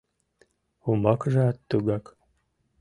Умбакыжат 0.89 1.55
тугак... 1.69 2.05